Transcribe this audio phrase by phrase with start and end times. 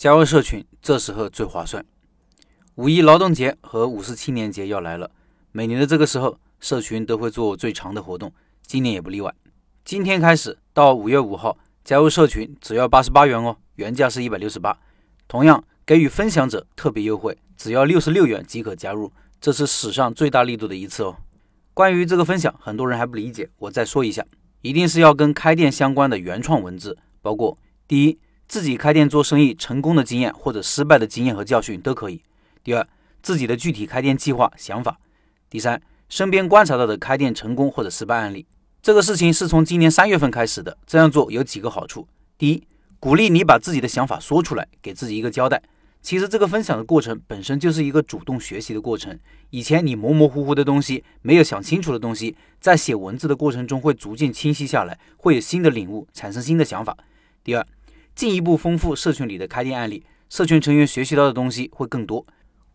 [0.00, 1.84] 加入社群这时候最划算。
[2.76, 5.10] 五一劳动节和五四青年节要来了，
[5.52, 8.32] 每年的这个时候，社群都会做最长的活动，
[8.62, 9.34] 今年也不例外。
[9.84, 14.74] 今天开始到五月五号，加入社群只要八十八元哦，原价是一百六十八。
[15.28, 21.18] 同样给予分享者特别优惠，只要六十六元即可加入，这是史上最大力度的一次哦。
[21.74, 24.24] 关于这个分享，很多人还不理解，我再说一下，
[24.62, 28.18] 一定是要跟开店相关的原创文字，包括第一，
[28.50, 32.20] 自己开店做生意成功的经验或者失败的经验和教训都可以。
[32.64, 32.84] 第二，
[33.22, 34.94] 自己的具体开店计划、想法；
[35.48, 38.44] 第三，身边观察到的开店成功或者失败案例。
[38.82, 40.76] 这个事情是从今年三月份开始的。
[40.84, 42.66] 这样做有几个好处：第一，
[42.98, 45.62] 鼓励你把自己的想法说出来，给自己一个交代。
[46.02, 49.16] 其实这个分享的过程本身就是一个主动学习的过程。
[49.50, 56.96] 以前你模模糊糊的东西，没有想清楚的东西，在写文字的过程中会逐渐清晰下来，会有新的领悟，产生新的想法。
[57.42, 57.66] 第二，
[58.20, 62.26] 进一步丰富社群里的开店案例，社群成员学习到的东西会更多。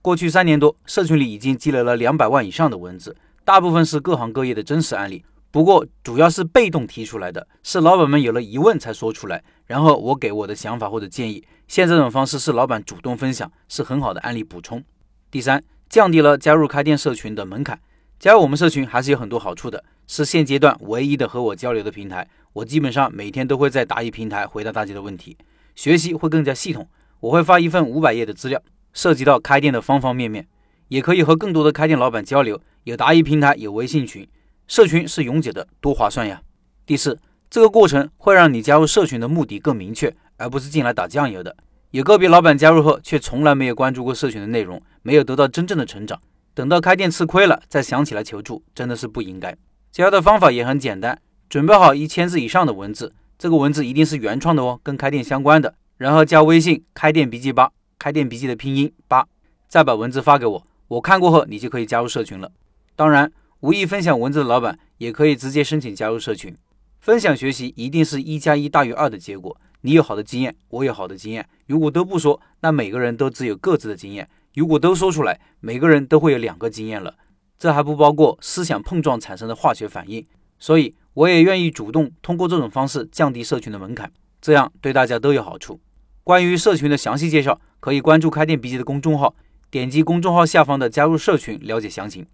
[0.02, 5.24] 过去三年多，社群里已经积累了两百万以上的文字，大部分是各行各业的真实案例。
[5.52, 11.44] 不过，主要是被动提出来的，是老板们有了疑问才说出来，然后我给我的想法或者建议。
[11.68, 14.84] 现在这种方式是老板主动分享，是很好的案例补充。
[15.30, 17.80] 第三，降低了加入开店社群的门槛。
[18.20, 22.28] 加入我们社群还是有很多好处的，是现阶段唯一的和我交流的平台。
[22.54, 25.38] 我基本上每天都会在答疑平台回答大家的问题，
[25.76, 26.88] 学习会更加系统。
[27.20, 28.62] 我会发一份五百页的资料。
[28.98, 30.48] 涉及到开店的方方面面，
[30.88, 32.62] 也可以和更多的开店老板交流。
[32.86, 34.26] 有答疑平台，有微信群，
[34.68, 36.42] 社群是永久的，多划算呀！
[36.86, 37.20] 第四，
[37.50, 41.58] 这个过程会让你加入社群的目的更明确，而不是进来打酱油的。
[41.92, 46.22] 有个别老板加入后，却从来没有关注过社群的内容，没有得到真正的成长。
[46.56, 49.56] 等到开店吃亏了，再想起来求助，真的是不应该。
[49.92, 57.72] 教的方法也很简单，准备好一千字以上的文字，这个文字一定是原创的哦，跟开店相关的，然后加微信开店笔记吧。
[58.00, 59.28] 开店笔记的拼音八，
[59.68, 62.52] 再把文字发给我，我看过后，你就可以加入社群了。
[62.96, 66.56] 当然，无意分享文字的老板也可以直接申请加入社群。
[67.00, 69.60] 分享学习一定是一加一大于二的结果。
[69.82, 71.48] 你有好的经验，我有好的经验。
[71.68, 77.16] 如果都不说，那每个人都只有各自的经验；如果都说出来，每个人都会有两个经验了。
[77.58, 80.26] 这还不包括思想碰撞产生的化学反应。
[80.58, 84.12] 所以，我也愿意主动通过这种方式降低社群的门槛，
[84.42, 85.80] 这样对大家都有好处。
[86.24, 87.62] 关于社群的详细介绍。
[87.82, 89.36] 可以关注开店笔记的公众号，
[89.70, 92.26] 点击公众号下方的加入社群了解详情。